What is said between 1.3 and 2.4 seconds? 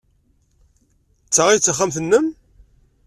ta ay d taxxamt-nnem?